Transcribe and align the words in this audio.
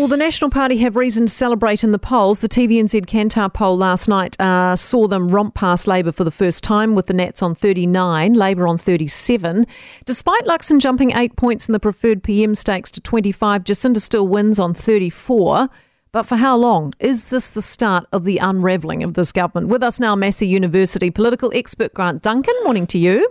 well, 0.00 0.08
the 0.08 0.16
National 0.16 0.48
Party 0.48 0.78
have 0.78 0.96
reason 0.96 1.26
to 1.26 1.32
celebrate 1.32 1.84
in 1.84 1.90
the 1.90 1.98
polls. 1.98 2.38
The 2.38 2.48
TVNZ 2.48 3.04
Kantar 3.04 3.52
poll 3.52 3.76
last 3.76 4.08
night 4.08 4.40
uh, 4.40 4.74
saw 4.74 5.06
them 5.06 5.28
romp 5.28 5.54
past 5.54 5.86
Labour 5.86 6.10
for 6.10 6.24
the 6.24 6.30
first 6.30 6.64
time, 6.64 6.94
with 6.94 7.06
the 7.06 7.12
Nats 7.12 7.42
on 7.42 7.54
39, 7.54 8.32
Labour 8.32 8.66
on 8.66 8.78
37. 8.78 9.66
Despite 10.06 10.44
Luxon 10.46 10.80
jumping 10.80 11.10
eight 11.10 11.36
points 11.36 11.68
in 11.68 11.74
the 11.74 11.80
preferred 11.80 12.22
PM 12.22 12.54
stakes 12.54 12.90
to 12.92 13.00
25, 13.02 13.62
Jacinda 13.62 13.98
still 13.98 14.26
wins 14.26 14.58
on 14.58 14.72
34. 14.72 15.68
But 16.12 16.22
for 16.22 16.36
how 16.36 16.56
long? 16.56 16.94
Is 16.98 17.28
this 17.28 17.50
the 17.50 17.60
start 17.60 18.06
of 18.10 18.24
the 18.24 18.38
unravelling 18.38 19.02
of 19.02 19.12
this 19.14 19.32
government? 19.32 19.68
With 19.68 19.82
us 19.82 20.00
now, 20.00 20.16
Massey 20.16 20.48
University 20.48 21.10
political 21.10 21.52
expert 21.54 21.92
Grant 21.92 22.22
Duncan. 22.22 22.54
Morning 22.64 22.86
to 22.86 22.98
you. 22.98 23.30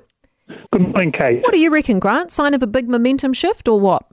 Good 0.71 0.83
morning, 0.83 1.13
Kate. 1.13 1.41
What 1.41 1.51
do 1.51 1.59
you 1.59 1.71
reckon, 1.71 1.97
Grant? 1.97 2.29
Sign 2.29 2.53
of 2.53 2.61
a 2.61 2.67
big 2.67 2.87
momentum 2.87 3.33
shift 3.33 3.67
or 3.67 3.79
what? 3.79 4.03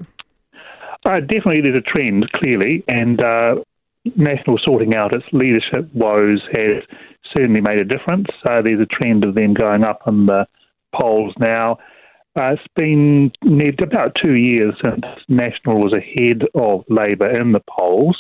Uh, 1.07 1.21
definitely, 1.21 1.61
there's 1.61 1.79
a 1.79 1.81
trend, 1.83 2.31
clearly, 2.33 2.83
and 2.89 3.23
uh, 3.23 3.55
National 4.17 4.59
sorting 4.65 4.97
out 4.97 5.15
its 5.15 5.25
leadership 5.33 5.89
woes 5.95 6.43
has 6.53 6.83
certainly 7.37 7.61
made 7.61 7.81
a 7.81 7.85
difference. 7.85 8.27
Uh, 8.49 8.61
there's 8.61 8.81
a 8.81 8.87
trend 8.87 9.25
of 9.25 9.37
them 9.37 9.55
going 9.55 9.85
up 9.85 10.03
in 10.09 10.27
the 10.27 10.47
polls 10.93 11.33
now. 11.39 11.79
Uh, 12.37 12.55
it's 12.55 12.63
been 12.75 13.31
about 13.83 14.17
two 14.23 14.35
years 14.35 14.75
since 14.85 15.05
National 15.29 15.81
was 15.81 15.93
ahead 15.93 16.43
of 16.55 16.85
Labour 16.89 17.31
in 17.41 17.53
the 17.53 17.63
polls. 17.71 18.17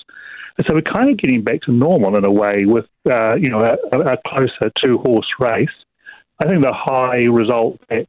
So 0.67 0.75
we're 0.75 0.81
kind 0.83 1.11
of 1.11 1.19
getting 1.19 1.43
back 1.43 1.63
to 1.63 1.73
normal 1.73 2.17
in 2.17 2.25
a 2.25 2.31
way 2.31 2.65
with, 2.65 2.87
uh, 3.11 3.37
you 3.37 3.51
know, 3.51 3.61
a, 3.61 3.99
a 3.99 4.17
closer 4.27 4.73
two-horse 4.83 5.29
race. 5.39 5.69
I 6.41 6.49
think 6.49 6.63
the 6.63 6.73
high 6.73 7.25
result 7.25 7.79
that 7.91 8.07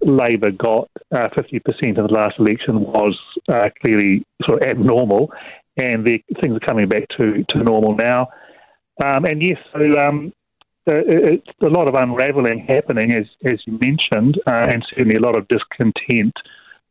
Labour 0.00 0.50
got, 0.52 0.88
uh, 1.14 1.28
50% 1.36 1.98
of 1.98 2.08
the 2.08 2.14
last 2.14 2.38
election, 2.38 2.80
was 2.80 3.18
uh, 3.52 3.68
clearly 3.82 4.24
sort 4.46 4.62
of 4.62 4.70
abnormal, 4.70 5.30
and 5.76 6.06
the, 6.06 6.22
things 6.42 6.56
are 6.56 6.66
coming 6.66 6.88
back 6.88 7.06
to, 7.18 7.44
to 7.48 7.62
normal 7.62 7.94
now. 7.94 8.28
Um, 9.04 9.24
and 9.24 9.42
yes, 9.42 9.58
so 9.72 9.98
um, 10.00 10.32
it's 10.86 11.46
a 11.62 11.68
lot 11.68 11.88
of 11.88 11.94
unravelling 11.94 12.64
happening, 12.66 13.12
as, 13.12 13.26
as 13.44 13.60
you 13.66 13.78
mentioned, 13.80 14.40
uh, 14.46 14.66
and 14.72 14.84
certainly 14.90 15.16
a 15.16 15.20
lot 15.20 15.36
of 15.36 15.46
discontent 15.48 16.34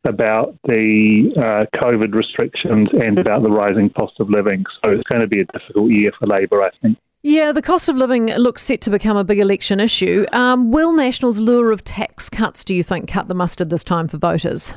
about 0.07 0.57
the 0.63 1.33
uh, 1.37 1.79
COVID 1.81 2.13
restrictions 2.13 2.87
and 3.01 3.19
about 3.19 3.43
the 3.43 3.49
rising 3.49 3.89
cost 3.89 4.13
of 4.19 4.29
living. 4.29 4.63
So 4.83 4.91
it's 4.91 5.03
going 5.09 5.21
to 5.21 5.27
be 5.27 5.41
a 5.41 5.59
difficult 5.59 5.91
year 5.91 6.11
for 6.17 6.27
Labour, 6.27 6.63
I 6.63 6.69
think. 6.81 6.97
Yeah, 7.29 7.51
the 7.51 7.61
cost 7.61 7.89
of 7.89 7.97
living 7.97 8.27
looks 8.27 8.63
set 8.63 8.79
to 8.83 8.89
become 8.89 9.17
a 9.17 9.23
big 9.25 9.39
election 9.39 9.81
issue. 9.81 10.25
Um, 10.31 10.71
will 10.71 10.93
National's 10.93 11.41
lure 11.41 11.73
of 11.73 11.83
tax 11.83 12.29
cuts, 12.29 12.63
do 12.63 12.73
you 12.73 12.83
think, 12.83 13.09
cut 13.09 13.27
the 13.27 13.35
mustard 13.35 13.69
this 13.69 13.83
time 13.83 14.07
for 14.07 14.15
voters? 14.15 14.75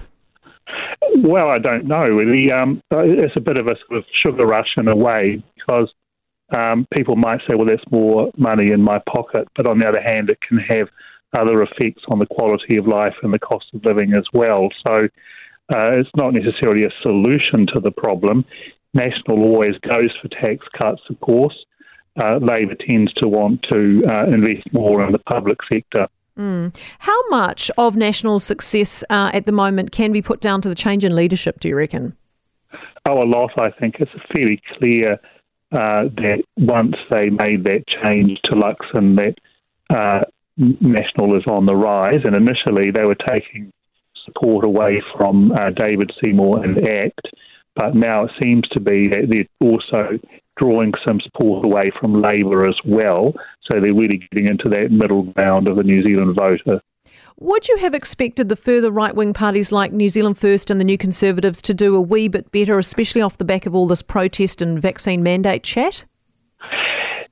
Well, 1.18 1.48
I 1.48 1.58
don't 1.58 1.84
know. 1.84 2.02
The, 2.02 2.52
um, 2.52 2.82
it's 2.90 3.36
a 3.36 3.40
bit 3.40 3.56
of 3.56 3.66
a 3.66 3.76
sort 3.86 3.98
of 3.98 4.04
sugar 4.24 4.46
rush 4.46 4.66
in 4.78 4.88
a 4.88 4.96
way 4.96 5.44
because 5.54 5.94
um, 6.58 6.88
people 6.92 7.14
might 7.14 7.38
say, 7.48 7.54
well, 7.54 7.66
that's 7.66 7.88
more 7.92 8.32
money 8.36 8.72
in 8.72 8.82
my 8.82 9.00
pocket. 9.08 9.46
But 9.54 9.68
on 9.68 9.78
the 9.78 9.86
other 9.86 10.02
hand, 10.04 10.28
it 10.28 10.40
can 10.40 10.58
have 10.58 10.88
other 11.38 11.62
effects 11.62 12.02
on 12.08 12.18
the 12.18 12.26
quality 12.26 12.78
of 12.78 12.88
life 12.88 13.14
and 13.22 13.32
the 13.32 13.38
cost 13.38 13.66
of 13.74 13.84
living 13.84 14.12
as 14.14 14.24
well. 14.32 14.70
So 14.88 14.94
uh, 15.72 15.92
it's 15.92 16.10
not 16.16 16.34
necessarily 16.34 16.82
a 16.82 16.90
solution 17.02 17.68
to 17.74 17.80
the 17.80 17.92
problem. 17.92 18.44
National 18.92 19.44
always 19.44 19.78
goes 19.88 20.08
for 20.20 20.26
tax 20.42 20.66
cuts, 20.82 21.02
of 21.08 21.20
course. 21.20 21.54
Uh, 22.20 22.38
Labour 22.40 22.74
tends 22.88 23.12
to 23.14 23.28
want 23.28 23.62
to 23.70 24.02
uh, 24.08 24.24
invest 24.26 24.72
more 24.72 25.04
in 25.04 25.12
the 25.12 25.18
public 25.18 25.58
sector. 25.72 26.08
Mm. 26.38 26.76
How 27.00 27.28
much 27.28 27.70
of 27.76 27.96
National's 27.96 28.44
success 28.44 29.04
uh, 29.10 29.30
at 29.32 29.46
the 29.46 29.52
moment 29.52 29.92
can 29.92 30.10
be 30.12 30.22
put 30.22 30.40
down 30.40 30.60
to 30.62 30.68
the 30.68 30.74
change 30.74 31.04
in 31.04 31.14
leadership, 31.14 31.60
do 31.60 31.68
you 31.68 31.76
reckon? 31.76 32.16
Oh, 33.08 33.18
a 33.22 33.26
lot, 33.26 33.52
I 33.58 33.70
think. 33.70 33.96
It's 34.00 34.10
fairly 34.34 34.60
clear 34.78 35.18
uh, 35.72 36.04
that 36.16 36.42
once 36.56 36.96
they 37.10 37.28
made 37.28 37.64
that 37.64 37.84
change 38.04 38.38
to 38.44 38.52
Luxon, 38.52 39.16
that 39.16 39.34
uh, 39.94 40.22
National 40.56 41.36
is 41.36 41.44
on 41.48 41.66
the 41.66 41.76
rise. 41.76 42.20
And 42.24 42.34
initially, 42.34 42.90
they 42.90 43.04
were 43.04 43.16
taking 43.28 43.72
support 44.24 44.64
away 44.64 45.02
from 45.16 45.52
uh, 45.52 45.70
David 45.70 46.12
Seymour 46.22 46.64
and 46.64 46.88
ACT, 46.88 47.28
but 47.74 47.94
now 47.94 48.24
it 48.24 48.30
seems 48.42 48.68
to 48.68 48.80
be 48.80 49.08
that 49.08 49.28
they're 49.28 49.68
also 49.68 50.18
drawing 50.56 50.92
some 51.06 51.20
support 51.20 51.64
away 51.64 51.90
from 52.00 52.20
Labour 52.20 52.68
as 52.68 52.76
well. 52.84 53.32
So 53.70 53.80
they're 53.80 53.94
really 53.94 54.26
getting 54.30 54.48
into 54.48 54.68
that 54.70 54.90
middle 54.90 55.22
ground 55.22 55.68
of 55.68 55.76
the 55.76 55.82
New 55.82 56.02
Zealand 56.02 56.36
voter. 56.36 56.80
Would 57.38 57.68
you 57.68 57.78
have 57.78 57.94
expected 57.94 58.48
the 58.48 58.56
further 58.56 58.90
right 58.90 59.14
wing 59.14 59.32
parties 59.32 59.72
like 59.72 59.92
New 59.92 60.10
Zealand 60.10 60.36
First 60.36 60.70
and 60.70 60.78
the 60.78 60.84
New 60.84 60.98
Conservatives 60.98 61.62
to 61.62 61.72
do 61.72 61.96
a 61.96 62.00
wee 62.00 62.28
bit 62.28 62.52
better, 62.52 62.78
especially 62.78 63.22
off 63.22 63.38
the 63.38 63.44
back 63.44 63.64
of 63.64 63.74
all 63.74 63.86
this 63.86 64.02
protest 64.02 64.60
and 64.60 64.80
vaccine 64.80 65.22
mandate 65.22 65.62
chat? 65.62 66.04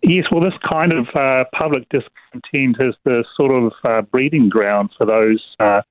Yes, 0.03 0.25
well, 0.33 0.41
this 0.43 0.55
kind 0.73 0.93
of 0.95 1.06
uh, 1.15 1.45
public 1.61 1.87
discontent 1.91 2.77
is 2.81 2.95
the 3.05 3.25
sort 3.39 3.53
of 3.53 3.73
uh, 3.87 4.00
breeding 4.03 4.49
ground 4.49 4.91
for 4.97 5.06
those 5.06 5.45
uh, 5.61 5.83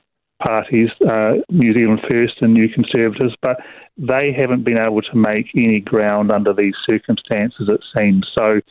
parties, 0.45 0.89
uh, 1.07 1.33
New 1.49 1.73
Zealand 1.73 2.01
First 2.09 2.35
and 2.41 2.53
New 2.53 2.69
Conservatives, 2.69 3.35
but 3.41 3.57
they 3.97 4.33
haven't 4.37 4.63
been 4.63 4.79
able 4.79 5.01
to 5.01 5.15
make 5.15 5.47
any 5.55 5.79
ground 5.79 6.31
under 6.31 6.53
these 6.53 6.75
circumstances, 6.89 7.69
it 7.69 7.81
seems. 7.97 8.27
So 8.37 8.61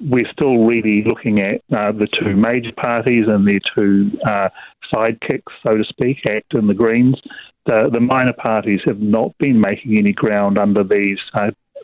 we're 0.00 0.30
still 0.30 0.64
really 0.64 1.04
looking 1.06 1.40
at 1.40 1.62
uh, 1.74 1.92
the 1.92 2.06
two 2.20 2.36
major 2.36 2.72
parties 2.76 3.24
and 3.26 3.48
their 3.48 3.58
two 3.76 4.10
uh, 4.24 4.48
sidekicks, 4.94 5.52
so 5.66 5.76
to 5.76 5.84
speak, 5.84 6.18
ACT 6.28 6.54
and 6.54 6.68
the 6.68 6.74
Greens. 6.74 7.20
The, 7.66 7.90
the 7.92 8.00
minor 8.00 8.32
parties 8.32 8.80
have 8.86 9.00
not 9.00 9.36
been 9.38 9.60
making 9.60 9.98
any 9.98 10.12
ground 10.12 10.58
under 10.58 10.84
these 10.84 11.18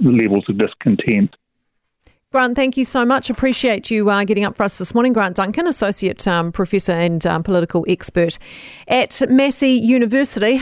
levels 0.00 0.44
of 0.48 0.58
discontent. 0.58 1.34
Grant, 2.30 2.56
thank 2.56 2.76
you 2.76 2.84
so 2.84 3.06
much. 3.06 3.30
Appreciate 3.30 3.90
you 3.90 4.10
uh, 4.10 4.22
getting 4.22 4.44
up 4.44 4.54
for 4.54 4.62
us 4.62 4.76
this 4.76 4.92
morning. 4.92 5.14
Grant 5.14 5.36
Duncan, 5.36 5.66
Associate 5.66 6.28
um, 6.28 6.52
Professor 6.52 6.92
and 6.92 7.26
um, 7.26 7.42
Political 7.42 7.86
Expert 7.88 8.38
at 8.86 9.22
Massey 9.30 9.70
University. 9.70 10.60